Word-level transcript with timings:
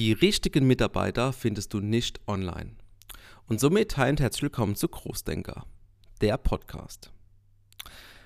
Die 0.00 0.12
richtigen 0.12 0.66
Mitarbeiter 0.66 1.30
findest 1.34 1.74
du 1.74 1.80
nicht 1.80 2.26
online. 2.26 2.70
Und 3.48 3.60
somit 3.60 3.98
hi 3.98 4.08
und 4.08 4.18
herzlich 4.18 4.44
willkommen 4.44 4.74
zu 4.74 4.88
Großdenker, 4.88 5.66
der 6.22 6.38
Podcast. 6.38 7.12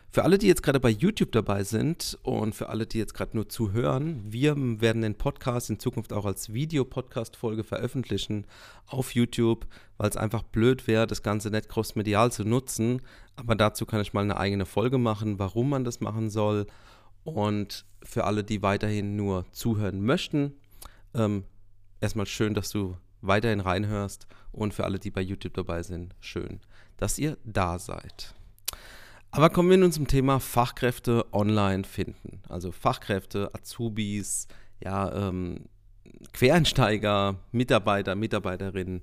Für 0.08 0.22
alle, 0.22 0.38
die 0.38 0.46
jetzt 0.46 0.62
gerade 0.62 0.78
bei 0.78 0.90
YouTube 0.90 1.32
dabei 1.32 1.64
sind 1.64 2.16
und 2.22 2.54
für 2.54 2.68
alle, 2.68 2.86
die 2.86 2.98
jetzt 2.98 3.14
gerade 3.14 3.36
nur 3.36 3.48
zuhören, 3.48 4.22
wir 4.24 4.54
werden 4.80 5.02
den 5.02 5.16
Podcast 5.16 5.68
in 5.68 5.80
Zukunft 5.80 6.12
auch 6.12 6.26
als 6.26 6.52
Videopodcast-Folge 6.52 7.64
veröffentlichen 7.64 8.46
auf 8.86 9.16
YouTube, 9.16 9.66
weil 9.96 10.10
es 10.10 10.16
einfach 10.16 10.44
blöd 10.44 10.86
wäre, 10.86 11.08
das 11.08 11.24
Ganze 11.24 11.50
nicht 11.50 11.68
crossmedial 11.68 12.30
zu 12.30 12.44
nutzen. 12.44 13.02
Aber 13.34 13.56
dazu 13.56 13.84
kann 13.84 14.00
ich 14.00 14.12
mal 14.12 14.20
eine 14.22 14.36
eigene 14.36 14.64
Folge 14.64 14.98
machen, 14.98 15.40
warum 15.40 15.70
man 15.70 15.82
das 15.82 15.98
machen 15.98 16.30
soll. 16.30 16.68
Und 17.24 17.84
für 18.04 18.22
alle, 18.22 18.44
die 18.44 18.62
weiterhin 18.62 19.16
nur 19.16 19.44
zuhören 19.50 20.04
möchten, 20.06 20.52
ähm, 21.14 21.42
erstmal 22.04 22.26
schön, 22.26 22.54
dass 22.54 22.70
du 22.70 22.96
weiterhin 23.20 23.60
reinhörst. 23.60 24.26
Und 24.52 24.72
für 24.72 24.84
alle, 24.84 24.98
die 24.98 25.10
bei 25.10 25.20
YouTube 25.20 25.54
dabei 25.54 25.82
sind, 25.82 26.14
schön, 26.20 26.60
dass 26.96 27.18
ihr 27.18 27.36
da 27.44 27.78
seid. 27.78 28.34
Aber 29.32 29.50
kommen 29.50 29.70
wir 29.70 29.76
nun 29.76 29.90
zum 29.90 30.06
Thema 30.06 30.38
Fachkräfte 30.38 31.26
online 31.32 31.82
finden. 31.82 32.40
Also 32.48 32.70
Fachkräfte, 32.70 33.50
Azubis, 33.52 34.46
ja, 34.80 35.28
ähm, 35.28 35.64
Quereinsteiger, 36.32 37.40
Mitarbeiter, 37.50 38.14
Mitarbeiterinnen. 38.14 39.02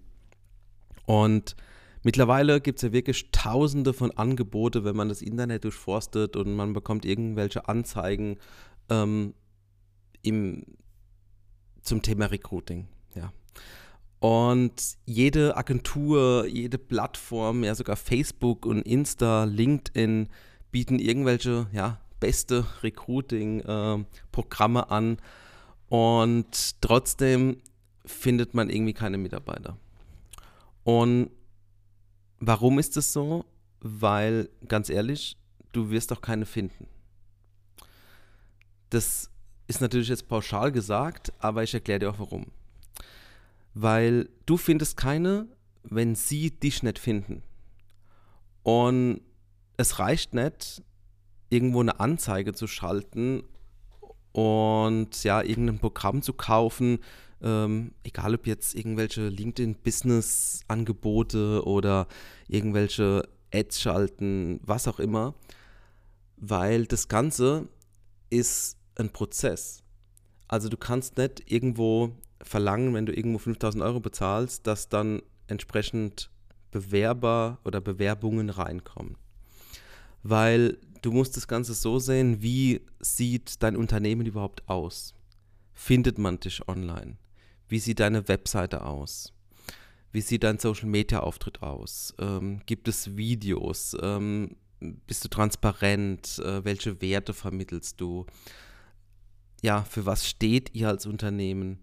Und 1.06 1.58
mittlerweile 2.04 2.62
gibt 2.62 2.78
es 2.78 2.84
ja 2.84 2.94
wirklich 2.94 3.32
tausende 3.32 3.92
von 3.92 4.12
Angebote, 4.12 4.86
wenn 4.86 4.96
man 4.96 5.10
das 5.10 5.22
Internet 5.22 5.66
durchforstet 5.66 6.38
und 6.38 6.56
man 6.56 6.72
bekommt 6.72 7.04
irgendwelche 7.04 7.68
Anzeigen 7.68 8.38
ähm, 8.90 9.34
im, 10.22 10.64
zum 11.82 12.02
Thema 12.02 12.26
Recruiting. 12.28 12.88
Ja. 13.16 13.32
Und 14.20 14.98
jede 15.06 15.58
Agentur, 15.58 16.46
jede 16.48 16.78
Plattform, 16.78 17.64
ja 17.64 17.74
sogar 17.74 17.96
Facebook 17.96 18.66
und 18.66 18.84
Insta, 18.84 19.46
LinkedIn 19.46 20.30
bieten 20.72 21.00
irgendwelche 21.00 21.68
ja, 21.74 22.00
beste 22.20 22.66
Recruiting-Programme 22.84 24.80
äh, 24.80 24.94
an. 24.94 25.18
Und 25.90 26.82
trotzdem 26.82 27.58
findet 28.06 28.54
man 28.54 28.70
irgendwie 28.70 28.94
keine 28.94 29.18
Mitarbeiter. 29.18 29.78
Und 30.84 31.32
warum 32.40 32.80
ist 32.80 32.96
das 32.98 33.12
so? 33.12 33.46
Weil, 33.80 34.50
ganz 34.68 34.90
ehrlich, 34.90 35.38
du 35.72 35.90
wirst 35.90 36.14
auch 36.14 36.22
keine 36.22 36.46
finden. 36.46 36.88
Das 38.90 39.32
ist 39.76 39.82
natürlich 39.82 40.10
jetzt 40.10 40.28
pauschal 40.28 40.72
gesagt, 40.72 41.34
aber 41.40 41.64
ich 41.64 41.74
erkläre 41.74 42.00
dir 42.00 42.10
auch 42.12 42.20
warum 42.20 42.48
weil 43.74 44.30
du 44.46 44.58
findest 44.58 44.98
keine, 44.98 45.48
wenn 45.84 46.14
sie 46.16 46.52
dich 46.52 46.84
nicht 46.84 47.00
finden. 47.00 47.42
Und 48.64 49.22
es 49.78 49.98
reicht 50.00 50.34
nicht, 50.34 50.84
irgendwo 51.50 51.80
eine 51.82 52.00
Anzeige 52.00 52.54
zu 52.54 52.68
schalten 52.68 53.44
und 54.32 55.24
ja, 55.24 55.42
irgendein 55.42 55.80
Programm 55.80 56.22
zu 56.22 56.34
kaufen, 56.34 57.00
ähm, 57.42 57.96
egal 58.04 58.36
ob 58.36 58.46
jetzt 58.46 58.76
irgendwelche 58.76 59.28
LinkedIn-Business-Angebote 59.28 61.66
oder 61.66 62.08
irgendwelche 62.48 63.28
Ads 63.54 63.82
schalten, 63.82 64.60
was 64.64 64.88
auch 64.88 65.00
immer, 65.00 65.34
weil 66.38 66.86
das 66.86 67.08
Ganze 67.08 67.68
ist 68.30 68.78
ein 69.02 69.12
Prozess. 69.12 69.84
Also 70.48 70.70
du 70.70 70.78
kannst 70.78 71.18
nicht 71.18 71.52
irgendwo 71.52 72.16
verlangen, 72.42 72.94
wenn 72.94 73.06
du 73.06 73.16
irgendwo 73.16 73.40
5000 73.40 73.84
Euro 73.84 74.00
bezahlst, 74.00 74.68
dass 74.68 74.90
dann 74.90 75.22
entsprechend 75.48 76.30
Bewerber 76.72 77.60
oder 77.64 77.82
Bewerbungen 77.82 78.50
reinkommen. 78.50 79.18
Weil 80.24 80.78
du 81.02 81.12
musst 81.12 81.38
das 81.38 81.48
Ganze 81.48 81.74
so 81.74 82.00
sehen, 82.00 82.42
wie 82.42 82.82
sieht 83.00 83.62
dein 83.64 83.76
Unternehmen 83.76 84.26
überhaupt 84.26 84.68
aus? 84.70 85.14
Findet 85.74 86.18
man 86.18 86.40
dich 86.40 86.68
online? 86.68 87.18
Wie 87.68 87.80
sieht 87.80 88.00
deine 88.00 88.28
Webseite 88.28 88.84
aus? 88.84 89.34
Wie 90.12 90.22
sieht 90.22 90.44
dein 90.44 90.60
Social 90.60 90.88
Media 90.88 91.22
Auftritt 91.22 91.62
aus? 91.62 92.14
Ähm, 92.20 92.62
gibt 92.66 92.88
es 92.88 93.16
Videos? 93.16 93.96
Ähm, 94.02 94.58
bist 94.80 95.24
du 95.24 95.30
transparent? 95.30 96.40
Äh, 96.40 96.66
welche 96.66 97.02
Werte 97.02 97.34
vermittelst 97.34 98.02
du? 98.02 98.26
Ja, 99.62 99.84
für 99.84 100.06
was 100.06 100.28
steht 100.28 100.74
ihr 100.74 100.90
als 100.90 101.06
Unternehmen? 101.06 101.80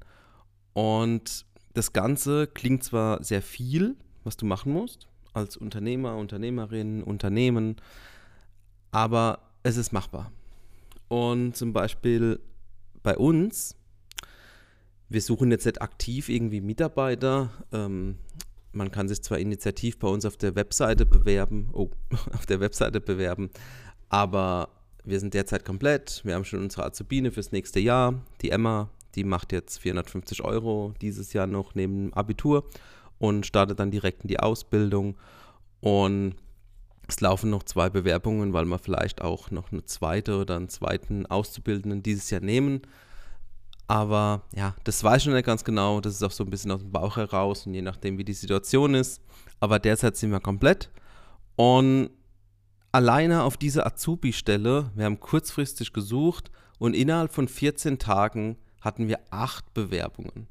Und 0.72 1.47
das 1.75 1.93
Ganze 1.93 2.47
klingt 2.49 2.83
zwar 2.83 3.22
sehr 3.22 3.43
viel, 3.43 3.97
was 4.25 4.37
du 4.37 4.47
machen 4.47 4.72
musst, 4.72 5.06
als 5.33 5.56
Unternehmer, 5.56 6.16
Unternehmerin, 6.16 7.03
Unternehmen, 7.03 7.77
aber 8.91 9.41
es 9.62 9.77
ist 9.77 9.93
machbar. 9.93 10.33
Und 11.09 11.56
zum 11.56 11.72
Beispiel 11.72 12.41
bei 13.03 13.16
uns, 13.16 13.77
wir 15.09 15.22
suchen 15.22 15.50
jetzt 15.50 15.65
nicht 15.66 15.81
aktiv 15.81 16.28
irgendwie 16.28 16.60
Mitarbeiter. 16.60 17.50
Ähm, 17.72 18.19
man 18.72 18.91
kann 18.91 19.09
sich 19.09 19.22
zwar 19.22 19.39
initiativ 19.39 19.99
bei 19.99 20.09
uns 20.09 20.25
auf 20.25 20.37
der 20.37 20.55
Webseite 20.55 21.06
bewerben, 21.06 21.71
oh, 21.72 21.91
auf 22.33 22.45
der 22.47 22.60
Webseite 22.60 23.00
bewerben, 23.00 23.50
aber 24.09 24.69
wir 25.09 25.21
sind 25.21 25.35
derzeit 25.35 25.65
komplett. 25.65 26.21
Wir 26.25 26.35
haben 26.35 26.45
schon 26.45 26.61
unsere 26.61 26.85
Azubine 26.85 27.31
fürs 27.31 27.53
nächste 27.53 27.81
Jahr, 27.81 28.15
die 28.43 28.51
Emma, 28.51 28.91
die 29.15 29.25
macht 29.25 29.53
jetzt 29.53 29.79
450 29.79 30.45
Euro 30.45 30.95
dieses 31.01 31.33
Jahr 31.33 31.47
noch 31.47 31.75
neben 31.75 32.13
Abitur 32.13 32.65
und 33.19 33.47
startet 33.47 33.81
dann 33.81 33.91
direkt 33.91 34.23
in 34.23 34.29
die 34.29 34.41
Ausbildung. 34.41 35.17
Und 35.81 36.35
es 37.09 37.21
laufen 37.21 37.51
noch 37.51 37.63
zwei 37.63 37.89
Bewerbungen, 37.89 38.53
weil 38.53 38.67
wir 38.67 38.79
vielleicht 38.79 39.23
auch 39.23 39.51
noch 39.51 39.73
eine 39.73 39.85
zweite 39.85 40.39
oder 40.39 40.57
einen 40.57 40.69
zweiten 40.69 41.27
Auszubildenden 41.27 42.03
dieses 42.03 42.31
Jahr 42.31 42.43
nehmen. 42.43 42.83
Aber 43.87 44.43
ja, 44.55 44.75
das 44.85 45.03
weiß 45.03 45.23
ich 45.23 45.29
noch 45.29 45.35
nicht 45.35 45.47
ganz 45.47 45.65
genau. 45.65 46.01
Das 46.01 46.15
ist 46.15 46.23
auch 46.23 46.31
so 46.31 46.45
ein 46.45 46.51
bisschen 46.51 46.71
aus 46.71 46.83
dem 46.83 46.93
Bauch 46.93 47.17
heraus 47.17 47.67
und 47.67 47.73
je 47.73 47.81
nachdem, 47.81 48.19
wie 48.19 48.25
die 48.25 48.35
Situation 48.35 48.95
ist. 48.95 49.23
Aber 49.61 49.79
derzeit 49.79 50.17
sind 50.17 50.31
wir 50.31 50.41
komplett. 50.41 50.91
Und 51.57 52.11
alleine 52.93 53.43
auf 53.43 53.56
diese 53.56 53.87
Azubi-Stelle, 53.87 54.91
wir 54.94 55.04
haben 55.04 55.21
kurzfristig 55.21 55.93
gesucht 55.93 56.50
und 56.78 56.94
innerhalb 56.94 57.32
von 57.32 57.49
14 57.49 57.99
Tagen 57.99 58.56
hatten 58.81 59.09
wir 59.09 59.21
acht 59.31 59.75
Bewerbungen. 59.75 60.47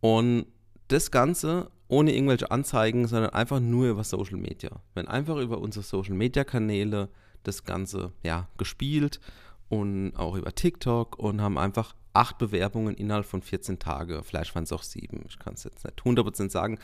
Und 0.00 0.46
das 0.88 1.10
Ganze 1.10 1.70
ohne 1.88 2.14
irgendwelche 2.14 2.50
Anzeigen, 2.50 3.06
sondern 3.06 3.30
einfach 3.30 3.60
nur 3.60 3.88
über 3.88 4.04
Social 4.04 4.36
Media. 4.36 4.70
Wir 4.94 5.02
haben 5.02 5.08
einfach 5.08 5.36
über 5.36 5.58
unsere 5.58 5.84
Social 5.84 6.14
Media 6.14 6.44
Kanäle 6.44 7.08
das 7.42 7.64
Ganze 7.64 8.12
ja, 8.22 8.48
gespielt 8.56 9.20
und 9.68 10.14
auch 10.16 10.34
über 10.34 10.54
TikTok 10.54 11.18
und 11.18 11.40
haben 11.40 11.58
einfach 11.58 11.94
acht 12.14 12.38
Bewerbungen 12.38 12.94
innerhalb 12.94 13.26
von 13.26 13.42
14 13.42 13.78
Tagen. 13.78 14.22
Vielleicht 14.24 14.54
waren 14.54 14.64
es 14.64 14.72
auch 14.72 14.82
sieben, 14.82 15.24
ich 15.28 15.38
kann 15.38 15.54
es 15.54 15.64
jetzt 15.64 15.84
nicht 15.84 16.00
100% 16.00 16.50
sagen. 16.50 16.78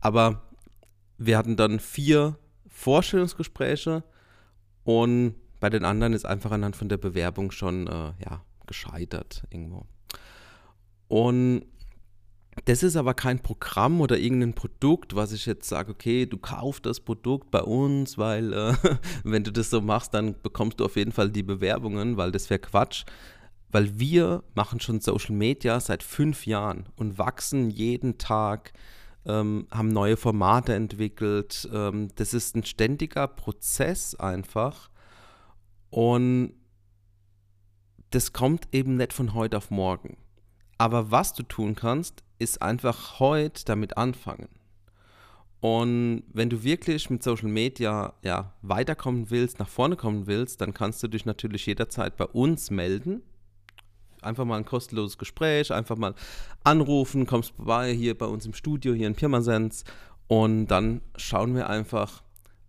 Aber 0.00 0.42
wir 1.18 1.36
hatten 1.36 1.56
dann 1.56 1.80
vier 1.80 2.38
Vorstellungsgespräche 2.78 4.04
und 4.84 5.34
bei 5.58 5.68
den 5.68 5.84
anderen 5.84 6.12
ist 6.12 6.24
einfach 6.24 6.52
anhand 6.52 6.76
von 6.76 6.88
der 6.88 6.96
Bewerbung 6.96 7.50
schon 7.50 7.88
äh, 7.88 8.12
ja, 8.24 8.44
gescheitert 8.66 9.42
irgendwo. 9.50 9.84
Und 11.08 11.66
das 12.64 12.84
ist 12.84 12.96
aber 12.96 13.14
kein 13.14 13.40
Programm 13.40 14.00
oder 14.00 14.16
irgendein 14.18 14.54
Produkt, 14.54 15.16
was 15.16 15.32
ich 15.32 15.46
jetzt 15.46 15.68
sage, 15.68 15.90
okay, 15.90 16.26
du 16.26 16.38
kaufst 16.38 16.86
das 16.86 17.00
Produkt 17.00 17.50
bei 17.50 17.62
uns, 17.62 18.16
weil 18.16 18.52
äh, 18.52 18.74
wenn 19.24 19.42
du 19.42 19.50
das 19.50 19.70
so 19.70 19.80
machst, 19.80 20.14
dann 20.14 20.40
bekommst 20.40 20.78
du 20.78 20.84
auf 20.84 20.94
jeden 20.94 21.12
Fall 21.12 21.30
die 21.30 21.42
Bewerbungen, 21.42 22.16
weil 22.16 22.30
das 22.30 22.48
wäre 22.48 22.60
Quatsch. 22.60 23.04
Weil 23.70 23.98
wir 23.98 24.44
machen 24.54 24.78
schon 24.78 25.00
Social 25.00 25.34
Media 25.34 25.80
seit 25.80 26.04
fünf 26.04 26.46
Jahren 26.46 26.86
und 26.96 27.18
wachsen 27.18 27.70
jeden 27.70 28.18
Tag, 28.18 28.72
ähm, 29.28 29.68
haben 29.70 29.88
neue 29.88 30.16
Formate 30.16 30.74
entwickelt. 30.74 31.68
Ähm, 31.72 32.08
das 32.16 32.34
ist 32.34 32.56
ein 32.56 32.64
ständiger 32.64 33.28
Prozess 33.28 34.14
einfach. 34.14 34.90
Und 35.90 36.54
das 38.10 38.32
kommt 38.32 38.68
eben 38.72 38.96
nicht 38.96 39.12
von 39.12 39.34
heute 39.34 39.58
auf 39.58 39.70
morgen. 39.70 40.16
Aber 40.78 41.10
was 41.10 41.34
du 41.34 41.42
tun 41.42 41.74
kannst, 41.74 42.22
ist 42.38 42.62
einfach 42.62 43.20
heute 43.20 43.64
damit 43.64 43.96
anfangen. 43.96 44.48
Und 45.60 46.22
wenn 46.32 46.50
du 46.50 46.62
wirklich 46.62 47.10
mit 47.10 47.22
Social 47.22 47.48
Media 47.48 48.14
ja, 48.22 48.54
weiterkommen 48.62 49.30
willst, 49.30 49.58
nach 49.58 49.68
vorne 49.68 49.96
kommen 49.96 50.26
willst, 50.26 50.60
dann 50.60 50.72
kannst 50.72 51.02
du 51.02 51.08
dich 51.08 51.26
natürlich 51.26 51.66
jederzeit 51.66 52.16
bei 52.16 52.26
uns 52.26 52.70
melden. 52.70 53.22
Einfach 54.22 54.44
mal 54.44 54.56
ein 54.56 54.64
kostenloses 54.64 55.18
Gespräch, 55.18 55.72
einfach 55.72 55.96
mal 55.96 56.14
anrufen, 56.64 57.26
kommst 57.26 57.52
vorbei 57.56 57.92
hier 57.92 58.16
bei 58.16 58.26
uns 58.26 58.46
im 58.46 58.54
Studio, 58.54 58.94
hier 58.94 59.06
in 59.06 59.14
Pirmasens. 59.14 59.84
Und 60.26 60.66
dann 60.66 61.00
schauen 61.16 61.54
wir 61.54 61.68
einfach, 61.70 62.22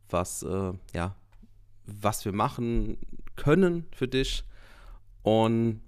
was, 0.10 0.44
äh, 0.44 0.74
ja, 0.94 1.16
was 1.86 2.24
wir 2.26 2.34
machen 2.34 2.98
können 3.36 3.86
für 3.92 4.08
dich 4.08 4.44
und 5.24 5.82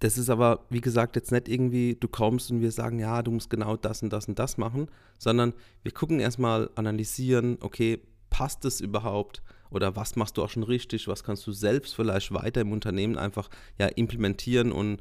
Das 0.00 0.16
ist 0.16 0.30
aber, 0.30 0.64
wie 0.70 0.80
gesagt, 0.80 1.14
jetzt 1.16 1.30
nicht 1.30 1.46
irgendwie, 1.46 1.94
du 1.94 2.08
kommst 2.08 2.50
und 2.50 2.62
wir 2.62 2.72
sagen, 2.72 2.98
ja, 2.98 3.22
du 3.22 3.30
musst 3.32 3.50
genau 3.50 3.76
das 3.76 4.02
und 4.02 4.10
das 4.12 4.28
und 4.28 4.38
das 4.38 4.56
machen, 4.56 4.88
sondern 5.18 5.52
wir 5.82 5.92
gucken 5.92 6.20
erstmal, 6.20 6.70
analysieren, 6.74 7.58
okay, 7.60 8.00
passt 8.30 8.64
es 8.64 8.80
überhaupt? 8.80 9.42
Oder 9.70 9.96
was 9.96 10.16
machst 10.16 10.36
du 10.36 10.42
auch 10.42 10.50
schon 10.50 10.62
richtig? 10.62 11.08
Was 11.08 11.24
kannst 11.24 11.46
du 11.46 11.52
selbst 11.52 11.94
vielleicht 11.94 12.32
weiter 12.32 12.60
im 12.60 12.72
Unternehmen 12.72 13.16
einfach 13.16 13.48
ja, 13.78 13.86
implementieren 13.86 14.72
und 14.72 15.00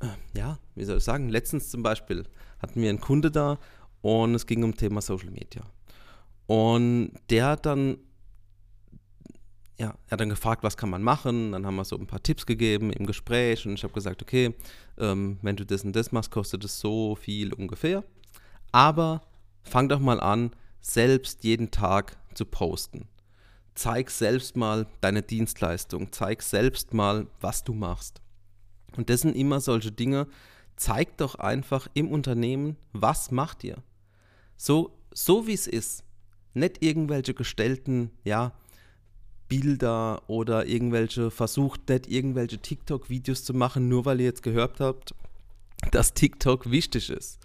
äh, 0.00 0.08
ja, 0.36 0.58
wie 0.74 0.84
soll 0.84 0.98
ich 0.98 1.04
sagen, 1.04 1.28
letztens 1.28 1.70
zum 1.70 1.82
Beispiel 1.82 2.24
hatten 2.60 2.80
wir 2.80 2.90
einen 2.90 3.00
Kunde 3.00 3.30
da 3.30 3.58
und 4.02 4.34
es 4.34 4.46
ging 4.46 4.62
um 4.64 4.76
Thema 4.76 5.00
Social 5.00 5.30
Media. 5.30 5.62
Und 6.46 7.12
der 7.30 7.46
hat 7.46 7.66
dann 7.66 7.98
ja, 9.80 9.94
er 10.08 10.10
hat 10.10 10.20
dann 10.20 10.28
gefragt, 10.28 10.62
was 10.62 10.76
kann 10.76 10.90
man 10.90 11.02
machen. 11.02 11.52
Dann 11.52 11.64
haben 11.64 11.76
wir 11.76 11.86
so 11.86 11.96
ein 11.96 12.06
paar 12.06 12.22
Tipps 12.22 12.44
gegeben 12.44 12.92
im 12.92 13.06
Gespräch 13.06 13.66
und 13.66 13.72
ich 13.72 13.82
habe 13.82 13.94
gesagt, 13.94 14.20
okay, 14.20 14.54
ähm, 14.98 15.38
wenn 15.40 15.56
du 15.56 15.64
das 15.64 15.84
und 15.84 15.96
das 15.96 16.12
machst, 16.12 16.30
kostet 16.30 16.64
es 16.64 16.78
so 16.78 17.14
viel 17.14 17.54
ungefähr. 17.54 18.04
Aber 18.72 19.22
fang 19.62 19.88
doch 19.88 19.98
mal 19.98 20.20
an, 20.20 20.50
selbst 20.82 21.44
jeden 21.44 21.70
Tag 21.70 22.18
zu 22.34 22.44
posten. 22.44 23.08
Zeig 23.74 24.10
selbst 24.10 24.56
mal 24.56 24.86
deine 25.00 25.22
Dienstleistung, 25.22 26.12
zeig 26.12 26.42
selbst 26.42 26.92
mal, 26.92 27.26
was 27.40 27.64
du 27.64 27.72
machst. 27.72 28.20
Und 28.96 29.10
das 29.10 29.20
sind 29.20 29.36
immer 29.36 29.60
solche 29.60 29.92
Dinge. 29.92 30.26
Zeig 30.76 31.16
doch 31.18 31.34
einfach 31.34 31.88
im 31.94 32.10
Unternehmen, 32.10 32.76
was 32.92 33.30
macht 33.30 33.64
ihr. 33.64 33.82
So, 34.56 34.98
so 35.12 35.46
wie 35.46 35.52
es 35.52 35.66
ist. 35.66 36.04
Nicht 36.54 36.82
irgendwelche 36.82 37.34
gestellten, 37.34 38.10
ja, 38.24 38.52
Bilder 39.48 40.22
oder 40.28 40.66
irgendwelche, 40.66 41.30
versucht 41.30 41.88
nicht 41.88 42.08
irgendwelche 42.08 42.58
TikTok-Videos 42.58 43.44
zu 43.44 43.52
machen, 43.52 43.88
nur 43.88 44.04
weil 44.04 44.20
ihr 44.20 44.26
jetzt 44.26 44.42
gehört 44.42 44.80
habt, 44.80 45.14
dass 45.90 46.14
TikTok 46.14 46.70
wichtig 46.70 47.10
ist. 47.10 47.38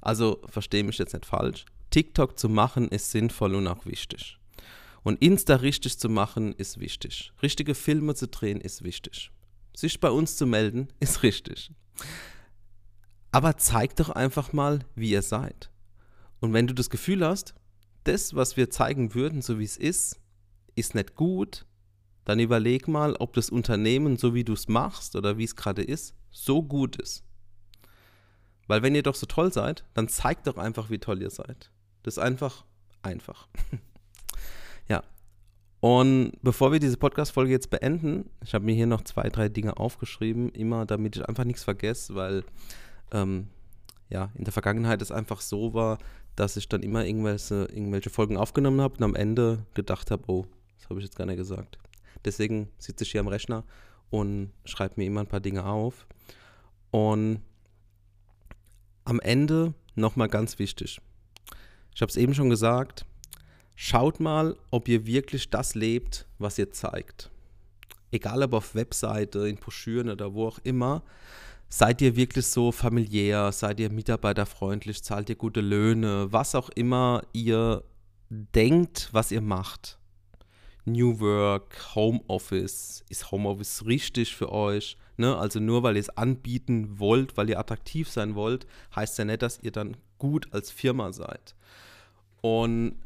Also 0.00 0.40
verstehe 0.46 0.84
mich 0.84 0.98
jetzt 0.98 1.14
nicht 1.14 1.26
falsch. 1.26 1.66
TikTok 1.90 2.38
zu 2.38 2.48
machen 2.48 2.88
ist 2.88 3.10
sinnvoll 3.10 3.54
und 3.54 3.66
auch 3.66 3.86
wichtig. 3.86 4.38
Und 5.08 5.22
Insta 5.22 5.54
richtig 5.54 5.98
zu 5.98 6.10
machen 6.10 6.52
ist 6.52 6.80
wichtig. 6.80 7.32
Richtige 7.42 7.74
Filme 7.74 8.14
zu 8.14 8.28
drehen 8.28 8.60
ist 8.60 8.84
wichtig. 8.84 9.30
Sich 9.74 10.00
bei 10.00 10.10
uns 10.10 10.36
zu 10.36 10.44
melden 10.44 10.88
ist 11.00 11.22
richtig. 11.22 11.72
Aber 13.32 13.56
zeig 13.56 13.96
doch 13.96 14.10
einfach 14.10 14.52
mal, 14.52 14.80
wie 14.94 15.08
ihr 15.08 15.22
seid. 15.22 15.70
Und 16.40 16.52
wenn 16.52 16.66
du 16.66 16.74
das 16.74 16.90
Gefühl 16.90 17.24
hast, 17.26 17.54
das, 18.04 18.34
was 18.34 18.58
wir 18.58 18.68
zeigen 18.68 19.14
würden, 19.14 19.40
so 19.40 19.58
wie 19.58 19.64
es 19.64 19.78
ist, 19.78 20.20
ist 20.74 20.94
nicht 20.94 21.14
gut, 21.14 21.64
dann 22.26 22.38
überleg 22.38 22.86
mal, 22.86 23.14
ob 23.14 23.32
das 23.32 23.48
Unternehmen, 23.48 24.18
so 24.18 24.34
wie 24.34 24.44
du 24.44 24.52
es 24.52 24.68
machst 24.68 25.16
oder 25.16 25.38
wie 25.38 25.44
es 25.44 25.56
gerade 25.56 25.84
ist, 25.84 26.14
so 26.30 26.62
gut 26.62 26.96
ist. 26.96 27.24
Weil 28.66 28.82
wenn 28.82 28.94
ihr 28.94 29.04
doch 29.04 29.14
so 29.14 29.24
toll 29.24 29.54
seid, 29.54 29.86
dann 29.94 30.08
zeigt 30.08 30.46
doch 30.46 30.58
einfach, 30.58 30.90
wie 30.90 30.98
toll 30.98 31.22
ihr 31.22 31.30
seid. 31.30 31.70
Das 32.02 32.18
ist 32.18 32.22
einfach 32.22 32.66
einfach. 33.00 33.48
Und 35.80 36.32
bevor 36.42 36.72
wir 36.72 36.80
diese 36.80 36.96
Podcast-Folge 36.96 37.52
jetzt 37.52 37.70
beenden, 37.70 38.30
ich 38.42 38.52
habe 38.52 38.64
mir 38.64 38.74
hier 38.74 38.86
noch 38.86 39.02
zwei, 39.02 39.28
drei 39.28 39.48
Dinge 39.48 39.76
aufgeschrieben, 39.76 40.48
immer 40.50 40.86
damit 40.86 41.16
ich 41.16 41.28
einfach 41.28 41.44
nichts 41.44 41.62
vergesse, 41.62 42.14
weil 42.16 42.44
ähm, 43.12 43.48
ja, 44.08 44.30
in 44.34 44.44
der 44.44 44.52
Vergangenheit 44.52 45.02
es 45.02 45.12
einfach 45.12 45.40
so 45.40 45.74
war, 45.74 45.98
dass 46.34 46.56
ich 46.56 46.68
dann 46.68 46.82
immer 46.82 47.04
irgendwelche, 47.04 47.66
irgendwelche 47.66 48.10
Folgen 48.10 48.36
aufgenommen 48.36 48.80
habe 48.80 48.96
und 48.96 49.04
am 49.04 49.14
Ende 49.14 49.66
gedacht 49.74 50.10
habe, 50.10 50.24
oh, 50.26 50.46
das 50.78 50.88
habe 50.88 50.98
ich 50.98 51.04
jetzt 51.04 51.16
gar 51.16 51.26
nicht 51.26 51.36
gesagt. 51.36 51.78
Deswegen 52.24 52.68
sitze 52.78 53.04
ich 53.04 53.12
hier 53.12 53.20
am 53.20 53.28
Rechner 53.28 53.64
und 54.10 54.50
schreibe 54.64 54.94
mir 54.96 55.06
immer 55.06 55.20
ein 55.20 55.26
paar 55.26 55.40
Dinge 55.40 55.64
auf. 55.64 56.06
Und 56.90 57.40
am 59.04 59.20
Ende 59.20 59.74
nochmal 59.94 60.28
ganz 60.28 60.58
wichtig. 60.58 61.00
Ich 61.94 62.02
habe 62.02 62.10
es 62.10 62.16
eben 62.16 62.34
schon 62.34 62.50
gesagt. 62.50 63.04
Schaut 63.80 64.18
mal, 64.18 64.56
ob 64.72 64.88
ihr 64.88 65.06
wirklich 65.06 65.50
das 65.50 65.76
lebt, 65.76 66.26
was 66.40 66.58
ihr 66.58 66.72
zeigt. 66.72 67.30
Egal 68.10 68.42
ob 68.42 68.54
auf 68.54 68.74
Webseite, 68.74 69.46
in 69.46 69.54
Broschüren 69.54 70.10
oder 70.10 70.34
wo 70.34 70.48
auch 70.48 70.58
immer. 70.64 71.04
Seid 71.68 72.02
ihr 72.02 72.16
wirklich 72.16 72.44
so 72.46 72.72
familiär? 72.72 73.52
Seid 73.52 73.78
ihr 73.78 73.88
mitarbeiterfreundlich? 73.92 75.04
Zahlt 75.04 75.30
ihr 75.30 75.36
gute 75.36 75.60
Löhne? 75.60 76.26
Was 76.32 76.56
auch 76.56 76.70
immer 76.70 77.22
ihr 77.32 77.84
denkt, 78.30 79.10
was 79.12 79.30
ihr 79.30 79.42
macht. 79.42 79.96
New 80.84 81.20
Work, 81.20 81.94
Homeoffice. 81.94 83.04
Ist 83.08 83.30
Homeoffice 83.30 83.86
richtig 83.86 84.34
für 84.34 84.50
euch? 84.50 84.96
Ne? 85.18 85.36
Also 85.36 85.60
nur 85.60 85.84
weil 85.84 85.94
ihr 85.94 86.00
es 86.00 86.10
anbieten 86.10 86.98
wollt, 86.98 87.36
weil 87.36 87.48
ihr 87.48 87.60
attraktiv 87.60 88.10
sein 88.10 88.34
wollt, 88.34 88.66
heißt 88.96 89.18
ja 89.18 89.24
nicht, 89.24 89.42
dass 89.42 89.60
ihr 89.60 89.70
dann 89.70 89.96
gut 90.18 90.52
als 90.52 90.72
Firma 90.72 91.12
seid. 91.12 91.54
Und 92.40 92.96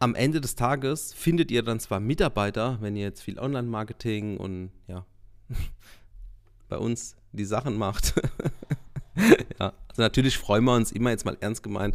am 0.00 0.14
Ende 0.14 0.40
des 0.40 0.56
Tages 0.56 1.12
findet 1.12 1.50
ihr 1.50 1.62
dann 1.62 1.78
zwar 1.78 2.00
Mitarbeiter, 2.00 2.78
wenn 2.80 2.96
ihr 2.96 3.04
jetzt 3.04 3.20
viel 3.20 3.38
Online-Marketing 3.38 4.38
und 4.38 4.70
ja, 4.88 5.06
bei 6.68 6.78
uns 6.78 7.16
die 7.32 7.44
Sachen 7.44 7.76
macht. 7.76 8.14
ja, 9.60 9.74
also 9.88 10.02
natürlich 10.02 10.38
freuen 10.38 10.64
wir 10.64 10.74
uns 10.74 10.90
immer, 10.90 11.10
jetzt 11.10 11.26
mal 11.26 11.36
ernst 11.40 11.62
gemeint, 11.62 11.94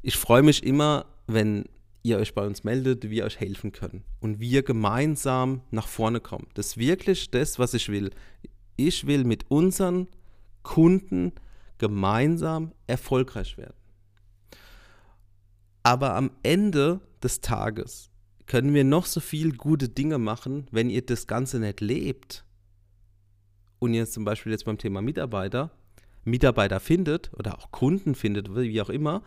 ich 0.00 0.16
freue 0.16 0.42
mich 0.42 0.64
immer, 0.64 1.04
wenn 1.26 1.66
ihr 2.02 2.18
euch 2.18 2.34
bei 2.34 2.44
uns 2.44 2.64
meldet, 2.64 3.08
wir 3.10 3.24
euch 3.24 3.38
helfen 3.38 3.70
können 3.70 4.02
und 4.20 4.40
wir 4.40 4.62
gemeinsam 4.62 5.60
nach 5.70 5.86
vorne 5.86 6.20
kommen. 6.20 6.48
Das 6.54 6.68
ist 6.68 6.76
wirklich 6.78 7.30
das, 7.30 7.58
was 7.58 7.74
ich 7.74 7.90
will. 7.90 8.10
Ich 8.76 9.06
will 9.06 9.24
mit 9.24 9.50
unseren 9.50 10.08
Kunden 10.62 11.32
gemeinsam 11.76 12.72
erfolgreich 12.86 13.58
werden. 13.58 13.76
Aber 15.82 16.14
am 16.14 16.30
Ende 16.42 17.00
des 17.22 17.40
Tages 17.40 18.12
können 18.46 18.74
wir 18.74 18.84
noch 18.84 19.06
so 19.06 19.20
viel 19.20 19.56
gute 19.56 19.88
Dinge 19.88 20.18
machen, 20.18 20.66
wenn 20.70 20.90
ihr 20.90 21.02
das 21.02 21.26
Ganze 21.26 21.58
nicht 21.58 21.80
lebt. 21.80 22.44
Und 23.78 23.94
ihr 23.94 24.06
zum 24.06 24.24
Beispiel 24.24 24.52
jetzt 24.52 24.64
beim 24.64 24.78
Thema 24.78 25.02
Mitarbeiter, 25.02 25.70
Mitarbeiter 26.24 26.78
findet 26.78 27.32
oder 27.34 27.58
auch 27.58 27.70
Kunden 27.70 28.14
findet, 28.14 28.54
wie 28.54 28.80
auch 28.80 28.90
immer, 28.90 29.22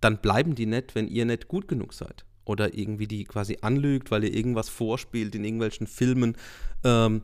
dann 0.00 0.18
bleiben 0.18 0.54
die 0.54 0.66
nicht, 0.66 0.94
wenn 0.94 1.08
ihr 1.08 1.24
nicht 1.24 1.48
gut 1.48 1.68
genug 1.68 1.94
seid. 1.94 2.24
Oder 2.44 2.76
irgendwie 2.76 3.06
die 3.06 3.24
quasi 3.24 3.58
anlügt, 3.60 4.10
weil 4.10 4.24
ihr 4.24 4.34
irgendwas 4.34 4.68
vorspielt 4.68 5.34
in 5.34 5.44
irgendwelchen 5.44 5.86
Filmen, 5.86 6.36
ähm, 6.84 7.22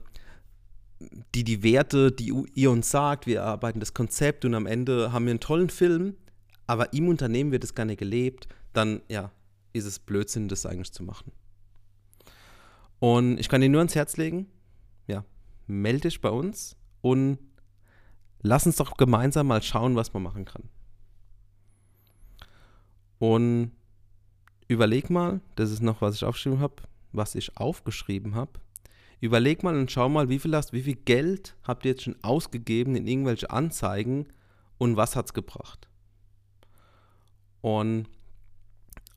die 1.35 1.45
die 1.45 1.63
Werte, 1.63 2.11
die 2.11 2.33
ihr 2.55 2.71
uns 2.71 2.91
sagt, 2.91 3.27
wir 3.27 3.45
arbeiten 3.45 3.81
das 3.81 3.95
Konzept 3.95 4.45
und 4.45 4.55
am 4.55 4.67
Ende 4.67 5.13
haben 5.13 5.27
wir 5.27 5.31
einen 5.31 5.41
tollen 5.41 5.71
Film, 5.71 6.15
aber 6.67 6.93
im 6.93 7.09
Unternehmen 7.09 7.53
wird 7.53 7.65
es 7.65 7.75
gar 7.75 7.85
nicht 7.85 7.99
gelebt, 7.99 8.49
dann 8.73 9.01
ja, 9.09 9.31
ist 9.79 9.87
es 9.87 9.99
Blödsinn, 9.99 10.49
das 10.49 10.67
eigentlich 10.67 10.93
zu 10.93 11.03
machen. 11.03 11.33
Und 12.99 13.39
ich 13.39 13.49
kann 13.49 13.61
dir 13.61 13.69
nur 13.69 13.81
ans 13.81 13.95
Herz 13.95 14.17
legen, 14.17 14.47
ja, 15.07 15.25
melde 15.67 16.09
dich 16.09 16.21
bei 16.21 16.31
uns 16.31 16.77
und 17.01 17.39
lass 18.41 18.67
uns 18.67 18.77
doch 18.77 18.97
gemeinsam 18.97 19.47
mal 19.47 19.63
schauen, 19.63 19.97
was 19.97 20.13
man 20.13 20.23
machen 20.23 20.45
kann. 20.45 20.69
Und 23.19 23.73
überleg 24.69 25.11
mal, 25.11 25.41
das 25.57 25.71
ist 25.71 25.83
noch, 25.83 26.01
was 26.01 26.17
ich 26.17 26.25
aufgeschrieben 26.25 26.61
habe, 26.61 26.83
was 27.13 27.35
ich 27.35 27.57
aufgeschrieben 27.57 28.35
habe. 28.35 28.53
Überleg 29.21 29.65
mal 29.65 29.77
und 29.77 29.91
schau 29.91 30.09
mal, 30.09 30.29
wie 30.29 30.39
viel 30.39 30.55
hast, 30.55 30.73
wie 30.73 30.83
viel 30.83 30.95
Geld 30.95 31.57
habt 31.65 31.85
ihr 31.85 31.93
jetzt 31.93 32.05
schon 32.05 32.23
ausgegeben 32.23 32.95
in 32.95 33.09
irgendwelche 33.09 33.51
Anzeigen 33.51 34.29
und 34.79 34.97
was 34.97 35.17
hat 35.17 35.27
es 35.27 35.35
gebracht? 35.35 35.89
Und 37.61 38.09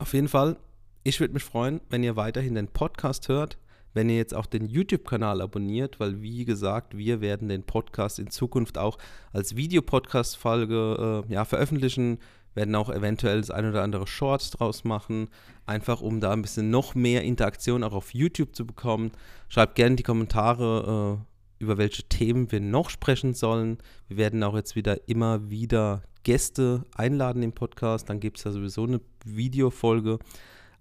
auf 0.02 0.12
jeden 0.12 0.28
Fall, 0.28 0.56
ich 1.04 1.20
würde 1.20 1.34
mich 1.34 1.44
freuen, 1.44 1.80
wenn 1.88 2.02
ihr 2.02 2.16
weiterhin 2.16 2.54
den 2.54 2.68
Podcast 2.68 3.28
hört, 3.28 3.56
wenn 3.94 4.08
ihr 4.08 4.16
jetzt 4.16 4.34
auch 4.34 4.46
den 4.46 4.66
YouTube-Kanal 4.66 5.40
abonniert, 5.40 6.00
weil 6.00 6.22
wie 6.22 6.44
gesagt, 6.44 6.96
wir 6.96 7.20
werden 7.20 7.48
den 7.48 7.62
Podcast 7.62 8.18
in 8.18 8.30
Zukunft 8.30 8.78
auch 8.78 8.98
als 9.32 9.56
Videopodcast-Folge 9.56 11.24
äh, 11.28 11.32
ja, 11.32 11.44
veröffentlichen 11.44 12.18
werden 12.54 12.74
auch 12.74 12.90
eventuell 12.90 13.40
das 13.40 13.50
ein 13.50 13.68
oder 13.68 13.82
andere 13.82 14.06
Shorts 14.06 14.50
draus 14.50 14.84
machen, 14.84 15.28
einfach 15.66 16.00
um 16.00 16.20
da 16.20 16.32
ein 16.32 16.42
bisschen 16.42 16.70
noch 16.70 16.94
mehr 16.94 17.22
Interaktion 17.22 17.82
auch 17.82 17.94
auf 17.94 18.12
YouTube 18.12 18.54
zu 18.54 18.66
bekommen. 18.66 19.12
Schreibt 19.48 19.74
gerne 19.74 19.92
in 19.92 19.96
die 19.96 20.02
Kommentare, 20.02 21.20
äh, 21.20 21.62
über 21.62 21.78
welche 21.78 22.02
Themen 22.02 22.50
wir 22.50 22.60
noch 22.60 22.90
sprechen 22.90 23.34
sollen. 23.34 23.78
Wir 24.08 24.16
werden 24.16 24.42
auch 24.42 24.54
jetzt 24.54 24.76
wieder 24.76 25.08
immer 25.08 25.48
wieder 25.48 26.02
Gäste 26.22 26.84
einladen 26.94 27.42
im 27.42 27.52
Podcast. 27.52 28.08
Dann 28.08 28.20
gibt 28.20 28.38
es 28.38 28.44
ja 28.44 28.52
sowieso 28.52 28.84
eine 28.84 29.00
Videofolge. 29.24 30.18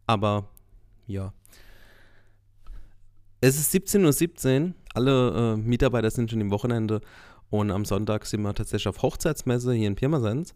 Aber 0.07 0.47
ja. 1.07 1.33
Es 3.39 3.57
ist 3.57 3.73
17.17 3.73 4.67
Uhr. 4.67 4.73
Alle 4.93 5.53
äh, 5.53 5.57
Mitarbeiter 5.57 6.11
sind 6.11 6.29
schon 6.29 6.41
im 6.41 6.51
Wochenende. 6.51 7.01
Und 7.49 7.71
am 7.71 7.85
Sonntag 7.85 8.25
sind 8.25 8.41
wir 8.41 8.53
tatsächlich 8.53 8.87
auf 8.87 9.01
Hochzeitsmesse 9.01 9.73
hier 9.73 9.87
in 9.87 9.95
Pirmasens. 9.95 10.55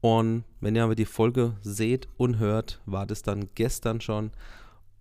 Und 0.00 0.44
wenn 0.60 0.76
ihr 0.76 0.84
aber 0.84 0.94
die 0.94 1.04
Folge 1.04 1.56
seht 1.62 2.08
und 2.16 2.38
hört, 2.38 2.80
war 2.86 3.06
das 3.06 3.22
dann 3.22 3.48
gestern 3.54 4.00
schon. 4.00 4.30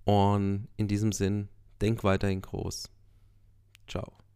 Und 0.05 0.67
in 0.77 0.87
diesem 0.87 1.11
Sinn, 1.11 1.49
denk 1.81 2.03
weiterhin 2.03 2.41
groß. 2.41 2.89
Ciao. 3.87 4.26